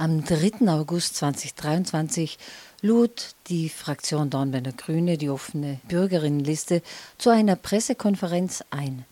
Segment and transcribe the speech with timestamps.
[0.00, 0.66] Am 3.
[0.66, 2.38] August 2023
[2.80, 6.80] lud die Fraktion Dornbirner Grüne die offene Bürgerinnenliste
[7.18, 9.04] zu einer Pressekonferenz ein.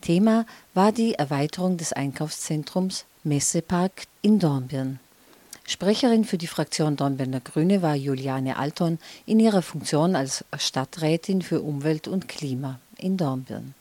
[0.00, 5.00] Thema war die Erweiterung des Einkaufszentrums Messepark in Dornbirn.
[5.66, 11.62] Sprecherin für die Fraktion Dornbirner Grüne war Juliane Alton in ihrer Funktion als Stadträtin für
[11.62, 13.74] Umwelt und Klima in Dornbirn.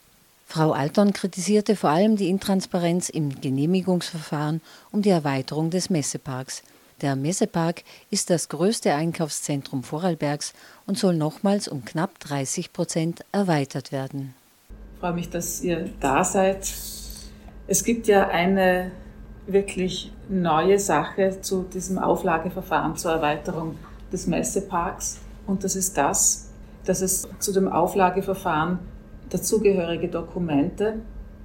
[0.50, 4.62] Frau Alton kritisierte vor allem die Intransparenz im Genehmigungsverfahren
[4.94, 6.64] um die Erweiterung des Messeparks.
[7.02, 10.54] Der Messepark ist das größte Einkaufszentrum Vorarlbergs
[10.86, 14.36] und soll nochmals um knapp 30 Prozent erweitert werden.
[14.94, 16.74] Ich freue mich, dass ihr da seid.
[17.68, 18.92] Es gibt ja eine
[19.48, 23.78] wirklich neue Sache zu diesem Auflageverfahren zur Erweiterung
[24.14, 25.20] des Messeparks.
[25.46, 26.48] Und das ist das,
[26.86, 28.80] dass es zu dem Auflageverfahren
[29.30, 31.02] dazugehörige Dokumente,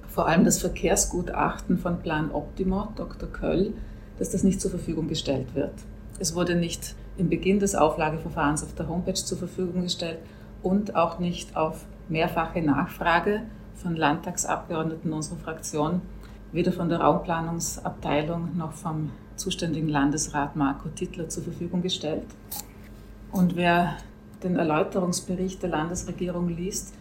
[0.07, 3.29] vor allem das Verkehrsgutachten von Plan Optimo, Dr.
[3.29, 3.73] Köll,
[4.19, 5.73] dass das nicht zur Verfügung gestellt wird.
[6.19, 10.19] Es wurde nicht im Beginn des Auflageverfahrens auf der Homepage zur Verfügung gestellt
[10.61, 13.41] und auch nicht auf mehrfache Nachfrage
[13.75, 16.01] von Landtagsabgeordneten unserer Fraktion,
[16.51, 22.25] weder von der Raumplanungsabteilung noch vom zuständigen Landesrat Marco Tittler zur Verfügung gestellt.
[23.31, 23.97] Und wer
[24.43, 26.93] den Erläuterungsbericht der Landesregierung liest,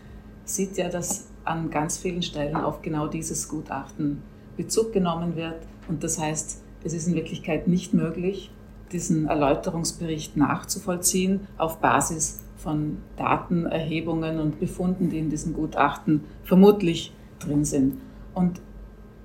[0.45, 4.23] sieht ja, dass an ganz vielen Stellen auf genau dieses Gutachten
[4.57, 5.67] Bezug genommen wird.
[5.89, 8.51] Und das heißt, es ist in Wirklichkeit nicht möglich,
[8.93, 17.65] diesen Erläuterungsbericht nachzuvollziehen auf Basis von Datenerhebungen und Befunden, die in diesem Gutachten vermutlich drin
[17.65, 18.01] sind.
[18.35, 18.61] Und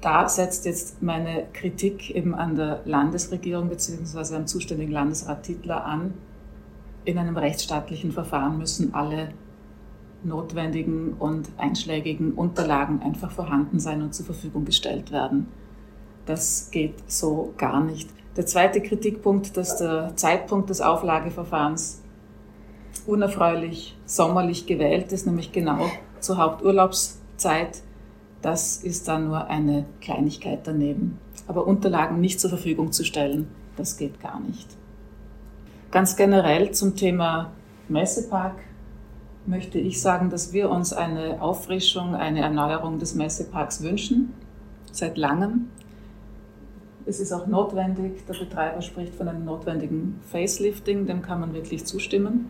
[0.01, 4.35] da setzt jetzt meine Kritik eben an der Landesregierung bzw.
[4.35, 6.13] am zuständigen Landesrat Titler an.
[7.03, 9.29] In einem rechtsstaatlichen Verfahren müssen alle
[10.27, 15.47] notwendigen und einschlägigen Unterlagen einfach vorhanden sein und zur Verfügung gestellt werden.
[16.25, 18.09] Das geht so gar nicht.
[18.35, 22.03] Der zweite Kritikpunkt, dass der Zeitpunkt des Auflageverfahrens
[23.07, 25.89] unerfreulich sommerlich gewählt ist, nämlich genau
[26.19, 27.81] zur Haupturlaubszeit,
[28.41, 31.19] das ist dann nur eine Kleinigkeit daneben.
[31.47, 34.67] Aber Unterlagen nicht zur Verfügung zu stellen, das geht gar nicht.
[35.89, 37.51] Ganz generell zum Thema
[37.87, 38.55] Messepark
[39.47, 44.33] möchte ich sagen, dass wir uns eine Auffrischung, eine Erneuerung des Messeparks wünschen,
[44.91, 45.69] seit langem.
[47.05, 51.85] Es ist auch notwendig, der Betreiber spricht von einem notwendigen Facelifting, dem kann man wirklich
[51.85, 52.49] zustimmen.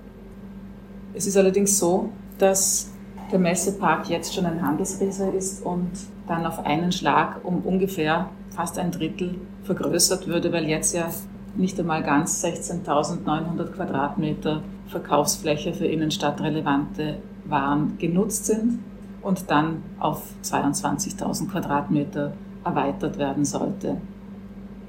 [1.13, 2.09] Es ist allerdings so,
[2.40, 2.91] dass
[3.31, 5.91] der Messepark jetzt schon ein Handelsriese ist und
[6.28, 11.09] dann auf einen Schlag um ungefähr fast ein Drittel vergrößert würde, weil jetzt ja
[11.56, 18.80] nicht einmal ganz 16.900 Quadratmeter Verkaufsfläche für innenstadtrelevante Waren genutzt sind
[19.22, 22.34] und dann auf 22.000 Quadratmeter
[22.64, 23.98] erweitert werden sollte.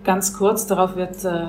[0.04, 1.47] Ganz kurz, darauf wird äh,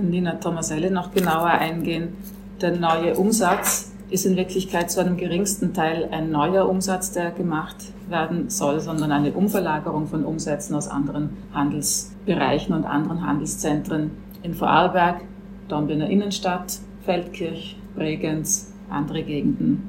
[0.00, 2.16] Nina Tomaselli noch genauer eingehen.
[2.60, 7.76] Der neue Umsatz ist in Wirklichkeit zu einem geringsten Teil ein neuer Umsatz, der gemacht
[8.08, 14.10] werden soll, sondern eine Umverlagerung von Umsätzen aus anderen Handelsbereichen und anderen Handelszentren
[14.42, 15.22] in Vorarlberg,
[15.68, 19.88] Dornbirner Innenstadt, Feldkirch, Bregenz, andere Gegenden.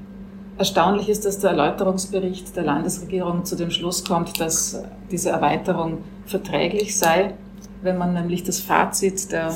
[0.58, 6.97] Erstaunlich ist, dass der Erläuterungsbericht der Landesregierung zu dem Schluss kommt, dass diese Erweiterung verträglich
[6.97, 7.34] sei.
[7.81, 9.53] Wenn man nämlich das Fazit der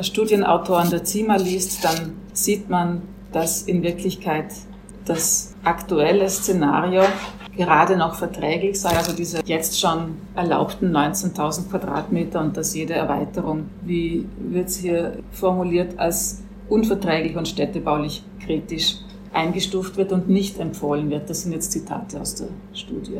[0.00, 3.02] Studienautoren der ZIMA liest, dann sieht man,
[3.32, 4.52] dass in Wirklichkeit
[5.04, 7.02] das aktuelle Szenario
[7.56, 13.68] gerade noch verträglich sei, also diese jetzt schon erlaubten 19.000 Quadratmeter und dass jede Erweiterung,
[13.82, 18.96] wie wird es hier formuliert, als unverträglich und städtebaulich kritisch
[19.32, 21.28] eingestuft wird und nicht empfohlen wird.
[21.28, 23.18] Das sind jetzt Zitate aus der Studie.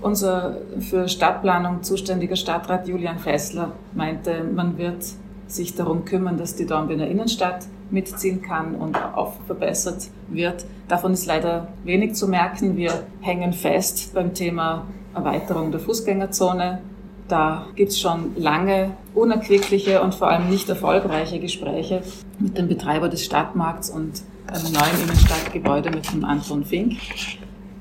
[0.00, 5.04] Unser für Stadtplanung zuständiger Stadtrat Julian Fessler meinte, man wird
[5.46, 10.64] sich darum kümmern, dass die Dornbirner Innenstadt mitziehen kann und auch verbessert wird.
[10.88, 12.76] Davon ist leider wenig zu merken.
[12.76, 16.80] Wir hängen fest beim Thema Erweiterung der Fußgängerzone.
[17.28, 22.02] Da gibt es schon lange unerquickliche und vor allem nicht erfolgreiche Gespräche
[22.38, 26.98] mit dem Betreiber des Stadtmarkts und einem neuen Innenstadtgebäude mit dem Anton Fink.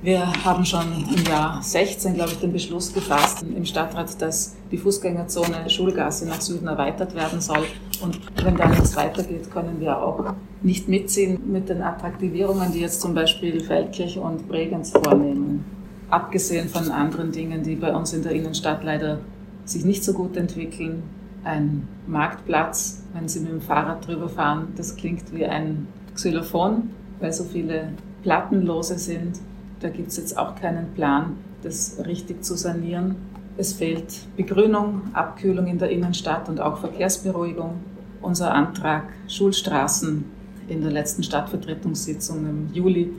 [0.01, 4.77] Wir haben schon im Jahr 16, glaube ich, den Beschluss gefasst im Stadtrat, dass die
[4.77, 7.65] Fußgängerzone Schulgasse nach Süden erweitert werden soll.
[8.01, 12.99] Und wenn da nichts weitergeht, können wir auch nicht mitziehen mit den Attraktivierungen, die jetzt
[12.99, 15.63] zum Beispiel Feldkirch und Bregenz vornehmen.
[16.09, 19.19] Abgesehen von anderen Dingen, die bei uns in der Innenstadt leider
[19.65, 21.03] sich nicht so gut entwickeln.
[21.43, 26.89] Ein Marktplatz, wenn Sie mit dem Fahrrad drüber fahren, das klingt wie ein Xylophon,
[27.19, 27.89] weil so viele
[28.21, 29.39] Plattenlose sind
[29.83, 33.15] da gibt es jetzt auch keinen Plan, das richtig zu sanieren.
[33.57, 37.81] Es fehlt Begrünung, Abkühlung in der Innenstadt und auch Verkehrsberuhigung.
[38.21, 40.23] Unser Antrag Schulstraßen
[40.69, 43.11] in der letzten Stadtvertretungssitzung im Juli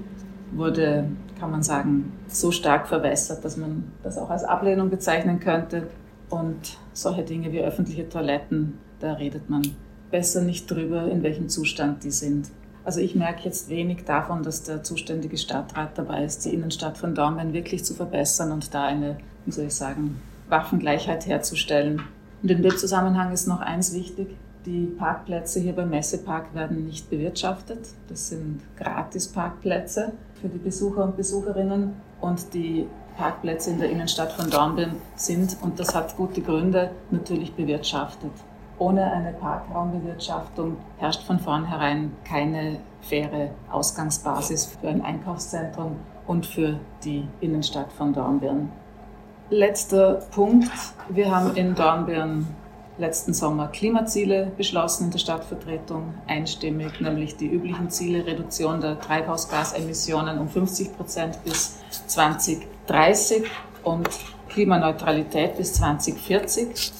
[0.52, 5.88] wurde, kann man sagen, so stark verwässert, dass man das auch als Ablehnung bezeichnen könnte.
[6.30, 9.62] Und solche Dinge wie öffentliche Toiletten, da redet man
[10.10, 12.50] besser nicht drüber, in welchem Zustand die sind.
[12.84, 17.14] Also ich merke jetzt wenig davon, dass der zuständige Stadtrat dabei ist, die Innenstadt von
[17.14, 19.16] Dornbirn wirklich zu verbessern und da eine,
[19.46, 22.02] wie soll ich sagen, Waffengleichheit herzustellen.
[22.42, 24.28] Und in dem Zusammenhang ist noch eins wichtig.
[24.66, 27.80] Die Parkplätze hier beim Messepark werden nicht bewirtschaftet.
[28.08, 31.94] Das sind Gratis-Parkplätze für die Besucher und Besucherinnen.
[32.20, 37.54] Und die Parkplätze in der Innenstadt von Dornbirn sind, und das hat gute Gründe, natürlich
[37.54, 38.32] bewirtschaftet.
[38.78, 45.96] Ohne eine Parkraumbewirtschaftung herrscht von vornherein keine faire Ausgangsbasis für ein Einkaufszentrum
[46.26, 48.70] und für die Innenstadt von Dornbirn.
[49.50, 50.70] Letzter Punkt.
[51.08, 52.46] Wir haben in Dornbirn
[52.98, 60.38] letzten Sommer Klimaziele beschlossen in der Stadtvertretung, einstimmig, nämlich die üblichen Ziele Reduktion der Treibhausgasemissionen
[60.38, 61.78] um 50 Prozent bis
[62.86, 63.44] 2030
[63.82, 64.08] und
[64.48, 66.92] Klimaneutralität bis 2040.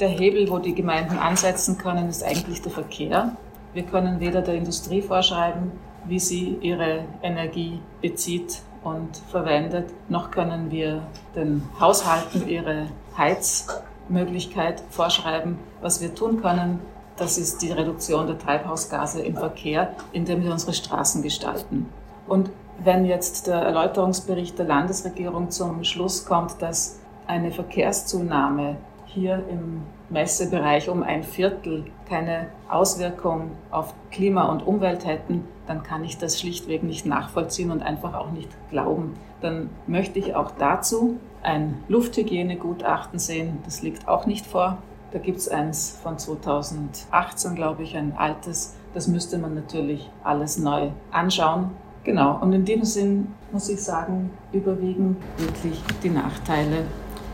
[0.00, 3.36] Der Hebel, wo die Gemeinden ansetzen können, ist eigentlich der Verkehr.
[3.72, 5.72] Wir können weder der Industrie vorschreiben,
[6.04, 11.02] wie sie ihre Energie bezieht und verwendet, noch können wir
[11.36, 13.68] den Haushalten ihre Heiz
[14.08, 16.80] Möglichkeit vorschreiben, was wir tun können.
[17.16, 21.88] Das ist die Reduktion der Treibhausgase im Verkehr, indem wir unsere Straßen gestalten.
[22.26, 28.76] Und wenn jetzt der Erläuterungsbericht der Landesregierung zum Schluss kommt, dass eine Verkehrszunahme
[29.06, 36.04] hier im Messebereich um ein Viertel keine Auswirkung auf Klima und Umwelt hätten, dann kann
[36.04, 39.14] ich das schlichtweg nicht nachvollziehen und einfach auch nicht glauben.
[39.40, 43.58] Dann möchte ich auch dazu ein Lufthygienegutachten sehen.
[43.64, 44.78] Das liegt auch nicht vor.
[45.12, 48.76] Da gibt es eins von 2018, glaube ich, ein altes.
[48.94, 51.70] Das müsste man natürlich alles neu anschauen.
[52.04, 56.84] Genau, und in dem Sinn muss ich sagen, überwiegen wirklich die Nachteile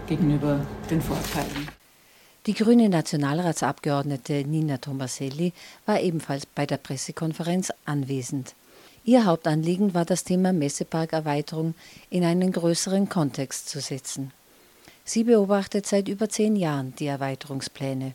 [0.07, 0.61] gegenüber
[0.91, 1.69] den Vorteilen.
[2.47, 5.53] Die grüne Nationalratsabgeordnete Nina Tomaselli
[5.87, 8.55] war ebenfalls bei der Pressekonferenz anwesend.
[9.05, 11.75] Ihr Hauptanliegen war das Thema Messeparkerweiterung
[12.11, 14.33] in einen größeren Kontext zu setzen.
[15.05, 18.13] Sie beobachtet seit über zehn Jahren die Erweiterungspläne.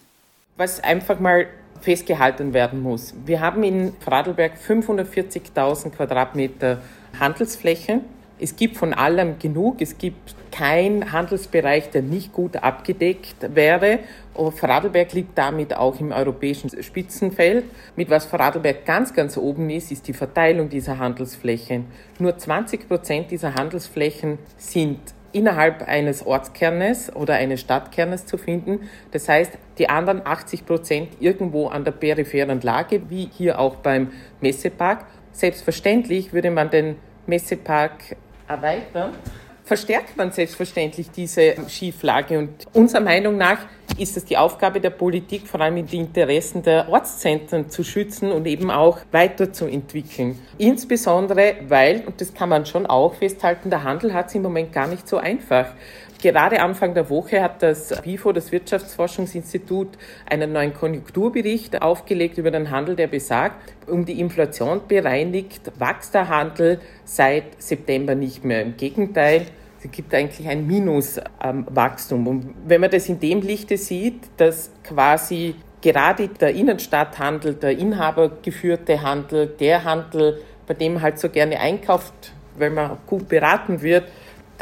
[0.58, 1.48] Was einfach mal
[1.84, 3.14] festgehalten werden muss.
[3.26, 6.82] Wir haben in Vorarlberg 540.000 Quadratmeter
[7.20, 8.02] Handelsfläche
[8.44, 9.82] es gibt von allem genug.
[9.82, 14.00] Es gibt keinen Handelsbereich, der nicht gut abgedeckt wäre.
[14.34, 17.64] Vorarlberg liegt damit auch im europäischen Spitzenfeld.
[17.96, 21.86] Mit was Vorarlberg ganz, ganz oben ist, ist die Verteilung dieser Handelsflächen.
[22.20, 25.00] Nur 20 Prozent dieser Handelsflächen sind
[25.34, 28.90] innerhalb eines Ortskernes oder eines Stadtkernes zu finden.
[29.12, 34.12] Das heißt, die anderen 80 Prozent irgendwo an der peripheren Lage, wie hier auch beim
[34.40, 35.06] Messepark.
[35.32, 36.96] Selbstverständlich würde man den
[37.26, 38.16] Messepark
[38.48, 39.14] erweitern,
[39.66, 42.38] verstärkt man selbstverständlich diese Schieflage.
[42.40, 43.60] Und unserer Meinung nach
[43.98, 48.46] ist es die Aufgabe der Politik, vor allem die Interessen der Ortszentren zu schützen und
[48.46, 50.40] eben auch weiterzuentwickeln.
[50.58, 54.74] Insbesondere, weil, und das kann man schon auch festhalten, der Handel hat es im Moment
[54.74, 55.68] gar nicht so einfach.
[56.24, 59.90] Gerade Anfang der Woche hat das WIFO, das Wirtschaftsforschungsinstitut,
[60.26, 66.30] einen neuen Konjunkturbericht aufgelegt über den Handel, der besagt, um die Inflation bereinigt, wächst der
[66.30, 68.62] Handel seit September nicht mehr.
[68.62, 69.48] Im Gegenteil,
[69.84, 72.26] es gibt eigentlich ein Minuswachstum.
[72.26, 79.02] Und wenn man das in dem Lichte sieht, dass quasi gerade der Innenstadthandel, der inhabergeführte
[79.02, 82.14] Handel, der Handel, bei dem halt so gerne einkauft,
[82.58, 84.06] weil man gut beraten wird,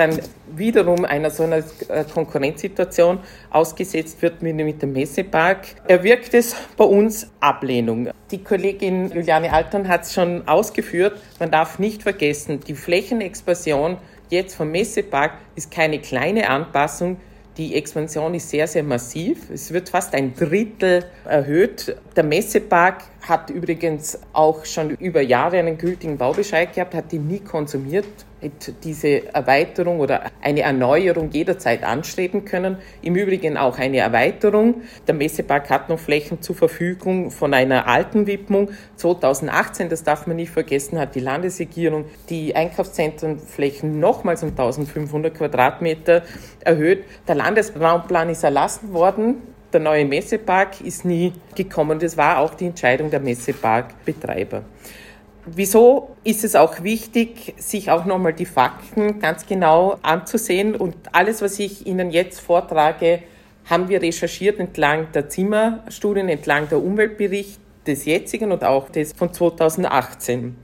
[0.01, 0.19] dann
[0.55, 3.19] wiederum einer so einer äh, Konkurrenzsituation
[3.51, 8.09] ausgesetzt wird mit dem Messepark, erwirkt es bei uns Ablehnung.
[8.31, 13.97] Die Kollegin Juliane Altern hat es schon ausgeführt, man darf nicht vergessen, die Flächenexpansion
[14.29, 17.17] jetzt vom Messepark ist keine kleine Anpassung,
[17.57, 19.49] die Expansion ist sehr, sehr massiv.
[19.49, 21.97] Es wird fast ein Drittel erhöht.
[22.15, 27.41] Der Messepark hat übrigens auch schon über Jahre einen gültigen Baubescheid gehabt, hat ihn nie
[27.41, 28.07] konsumiert,
[28.83, 32.77] diese Erweiterung oder eine Erneuerung jederzeit anstreben können.
[33.01, 34.81] Im Übrigen auch eine Erweiterung.
[35.07, 38.69] Der Messepark hat noch Flächen zur Verfügung von einer alten Widmung.
[38.95, 46.23] 2018, das darf man nicht vergessen, hat die Landesregierung die Einkaufszentrenflächen nochmals um 1500 Quadratmeter
[46.61, 47.03] erhöht.
[47.27, 49.35] Der Landesraumplan ist erlassen worden.
[49.71, 51.99] Der neue Messepark ist nie gekommen.
[51.99, 54.63] Das war auch die Entscheidung der Messeparkbetreiber.
[55.45, 60.75] Wieso ist es auch wichtig, sich auch nochmal die Fakten ganz genau anzusehen?
[60.75, 63.23] Und alles, was ich Ihnen jetzt vortrage,
[63.65, 69.33] haben wir recherchiert entlang der Zimmerstudien, entlang der Umweltbericht des jetzigen und auch des von
[69.33, 70.55] 2018.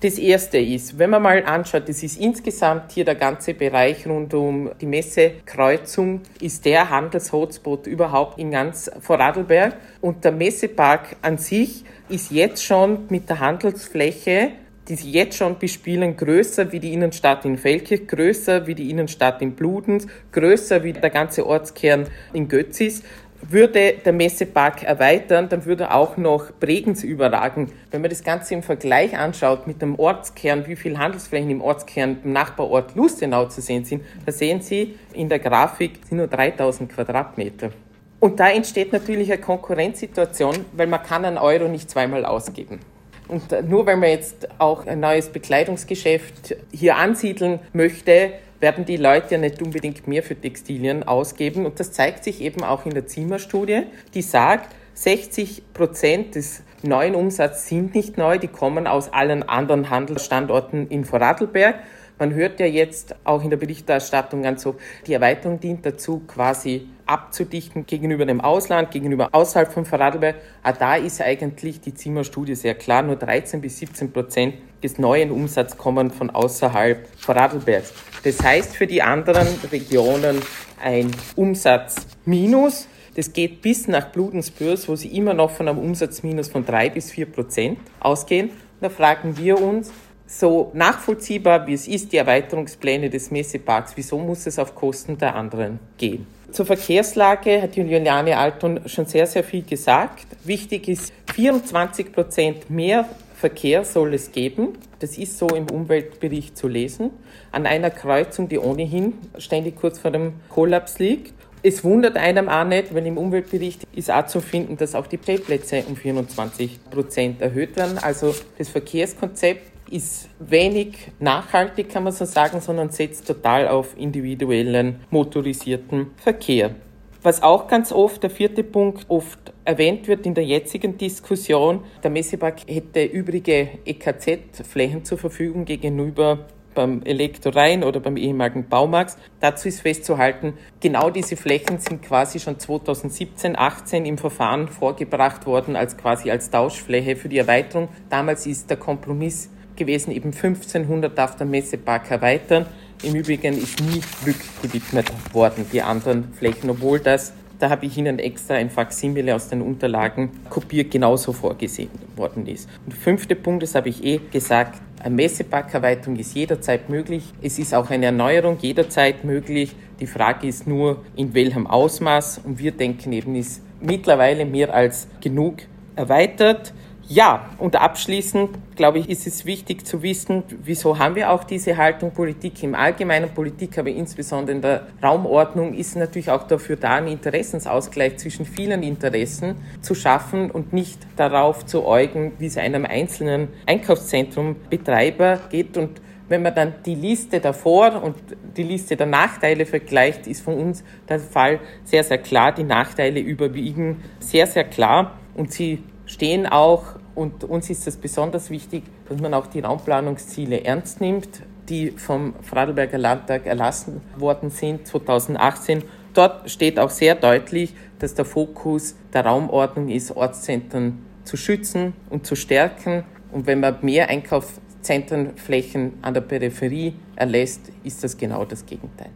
[0.00, 4.34] Das erste ist, wenn man mal anschaut, das ist insgesamt hier der ganze Bereich rund
[4.34, 9.76] um die Messekreuzung, ist der Handelshotspot überhaupt in ganz Vorarlberg.
[10.02, 14.52] Und der Messepark an sich ist jetzt schon mit der Handelsfläche
[14.88, 19.42] die sie jetzt schon bespielen, größer wie die Innenstadt in Feldkirch, größer wie die Innenstadt
[19.42, 23.02] in Bludenz, größer wie der ganze Ortskern in Götzis
[23.48, 27.72] würde der Messepark erweitern, dann würde auch noch Bregenz überragen.
[27.90, 32.18] Wenn man das Ganze im Vergleich anschaut mit dem Ortskern, wie viele Handelsflächen im Ortskern
[32.24, 36.92] im Nachbarort Lustenau zu sehen sind, da sehen Sie in der Grafik sind nur 3000
[36.92, 37.70] Quadratmeter.
[38.18, 42.80] Und da entsteht natürlich eine Konkurrenzsituation, weil man kann einen Euro nicht zweimal ausgeben.
[43.28, 49.34] Und nur weil man jetzt auch ein neues Bekleidungsgeschäft hier ansiedeln möchte, werden die Leute
[49.34, 51.66] ja nicht unbedingt mehr für Textilien ausgeben.
[51.66, 53.82] Und das zeigt sich eben auch in der Zimmerstudie,
[54.14, 59.90] die sagt, 60 Prozent des neuen Umsatzes sind nicht neu, die kommen aus allen anderen
[59.90, 61.76] Handelsstandorten in Vorarlberg.
[62.18, 66.88] Man hört ja jetzt auch in der Berichterstattung ganz so, die Erweiterung dient dazu, quasi
[67.04, 70.36] abzudichten gegenüber dem Ausland, gegenüber außerhalb von Vorarlberg.
[70.62, 75.30] Auch da ist eigentlich die Zimmerstudie sehr klar, nur 13 bis 17 Prozent des neuen
[75.30, 77.92] Umsatzes kommen von außerhalb Vorarlbergs.
[78.24, 80.40] Das heißt für die anderen Regionen
[80.82, 82.88] ein Umsatzminus.
[83.14, 87.10] Das geht bis nach Bludensbürs, wo sie immer noch von einem Umsatzminus von drei bis
[87.10, 88.50] vier Prozent ausgehen.
[88.80, 89.90] Da fragen wir uns,
[90.26, 95.34] so nachvollziehbar wie es ist, die Erweiterungspläne des Messeparks, wieso muss es auf Kosten der
[95.34, 96.26] anderen gehen?
[96.52, 100.26] Zur Verkehrslage hat Juliane Alton schon sehr, sehr viel gesagt.
[100.44, 104.78] Wichtig ist, 24 Prozent mehr Verkehr soll es geben.
[104.98, 107.10] Das ist so im Umweltbericht zu lesen.
[107.52, 111.34] An einer Kreuzung, die ohnehin ständig kurz vor dem Kollaps liegt.
[111.62, 115.18] Es wundert einem auch nicht, weil im Umweltbericht ist auch zu finden, dass auch die
[115.18, 117.98] Stellplätze um 24 Prozent erhöht werden.
[117.98, 125.00] Also das Verkehrskonzept ist wenig nachhaltig, kann man so sagen, sondern setzt total auf individuellen
[125.10, 126.74] motorisierten Verkehr.
[127.22, 132.10] Was auch ganz oft, der vierte Punkt, oft erwähnt wird in der jetzigen Diskussion, der
[132.10, 139.16] Messepark hätte übrige EKZ-Flächen zur Verfügung gegenüber beim Elektrorein oder beim ehemaligen Baumarkt.
[139.40, 145.74] Dazu ist festzuhalten, genau diese Flächen sind quasi schon 2017, 18 im Verfahren vorgebracht worden
[145.74, 147.88] als quasi als Tauschfläche für die Erweiterung.
[148.08, 152.66] Damals ist der Kompromiss gewesen, eben 1500 darf der Messepark erweitern.
[153.02, 158.18] Im Übrigen ist nie rückgewidmet worden, die anderen Flächen, obwohl das, da habe ich Ihnen
[158.18, 162.68] extra ein Faksimile aus den Unterlagen kopiert, genauso vorgesehen worden ist.
[162.84, 167.22] Und der fünfte Punkt, das habe ich eh gesagt, eine Messeparkerweiterung ist jederzeit möglich.
[167.40, 169.74] Es ist auch eine Erneuerung jederzeit möglich.
[170.00, 172.40] Die Frage ist nur, in welchem Ausmaß.
[172.44, 175.58] Und wir denken eben, ist mittlerweile mehr als genug
[175.94, 176.72] erweitert.
[177.08, 181.76] Ja, und abschließend, glaube ich, ist es wichtig zu wissen, wieso haben wir auch diese
[181.76, 186.96] Haltung Politik im Allgemeinen, Politik, aber insbesondere in der Raumordnung ist natürlich auch dafür da,
[186.96, 192.84] einen Interessensausgleich zwischen vielen Interessen zu schaffen und nicht darauf zu äugen, wie es einem
[192.84, 195.76] einzelnen Einkaufszentrum Betreiber geht.
[195.76, 198.16] Und wenn man dann die Liste davor und
[198.56, 202.50] die Liste der Nachteile vergleicht, ist von uns der Fall sehr, sehr klar.
[202.50, 205.12] Die Nachteile überwiegen sehr, sehr klar.
[205.36, 206.84] Und sie stehen auch,
[207.14, 212.34] und uns ist es besonders wichtig, dass man auch die Raumplanungsziele ernst nimmt, die vom
[212.42, 215.82] Vorarlberger Landtag erlassen worden sind 2018.
[216.14, 222.26] Dort steht auch sehr deutlich, dass der Fokus der Raumordnung ist, Ortszentren zu schützen und
[222.26, 223.04] zu stärken.
[223.32, 229.10] Und wenn man mehr Einkaufszentrenflächen an der Peripherie erlässt, ist das genau das Gegenteil.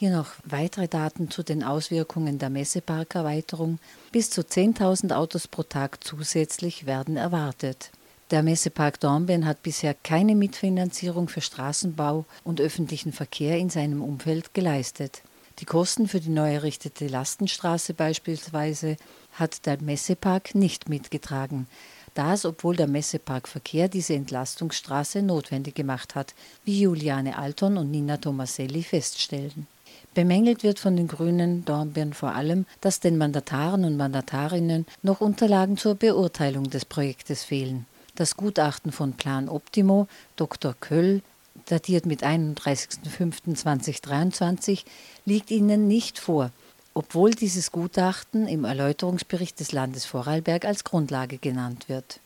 [0.00, 3.78] Hier noch weitere Daten zu den Auswirkungen der Messeparkerweiterung.
[4.12, 7.90] Bis zu 10.000 Autos pro Tag zusätzlich werden erwartet.
[8.30, 14.54] Der Messepark Dornbirn hat bisher keine Mitfinanzierung für Straßenbau und öffentlichen Verkehr in seinem Umfeld
[14.54, 15.20] geleistet.
[15.58, 18.96] Die Kosten für die neu errichtete Lastenstraße beispielsweise
[19.32, 21.66] hat der Messepark nicht mitgetragen.
[22.14, 28.16] Das, obwohl der Messepark Verkehr diese Entlastungsstraße notwendig gemacht hat, wie Juliane Alton und Nina
[28.16, 29.66] Tomaselli feststellen.
[30.14, 35.76] Bemängelt wird von den Grünen Dornbirn vor allem, dass den Mandataren und Mandatarinnen noch Unterlagen
[35.76, 37.86] zur Beurteilung des Projektes fehlen.
[38.16, 40.74] Das Gutachten von Plan Optimo, Dr.
[40.80, 41.22] Köll,
[41.66, 44.82] datiert mit 31.05.2023,
[45.26, 46.50] liegt Ihnen nicht vor,
[46.92, 52.18] obwohl dieses Gutachten im Erläuterungsbericht des Landes Vorarlberg als Grundlage genannt wird.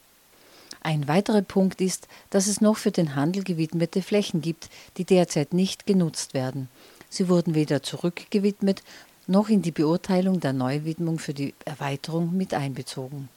[0.80, 5.54] Ein weiterer Punkt ist, dass es noch für den Handel gewidmete Flächen gibt, die derzeit
[5.54, 6.68] nicht genutzt werden.
[7.14, 8.82] Sie wurden weder zurückgewidmet
[9.28, 13.28] noch in die Beurteilung der Neuwidmung für die Erweiterung mit einbezogen.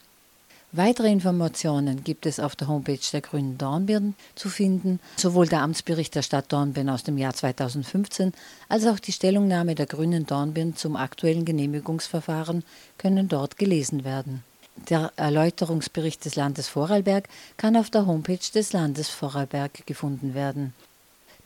[0.72, 4.98] Weitere Informationen gibt es auf der Homepage der Grünen Dornbirn zu finden.
[5.16, 8.32] Sowohl der Amtsbericht der Stadt Dornbirn aus dem Jahr 2015
[8.68, 12.64] als auch die Stellungnahme der Grünen Dornbirn zum aktuellen Genehmigungsverfahren
[12.98, 14.42] können dort gelesen werden.
[14.90, 20.74] Der Erläuterungsbericht des Landes Vorarlberg kann auf der Homepage des Landes Vorarlberg gefunden werden.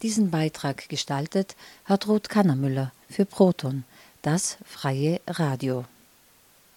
[0.03, 1.55] Diesen Beitrag gestaltet
[1.85, 3.85] hat Ruth Kannermüller für Proton,
[4.21, 5.85] das freie Radio.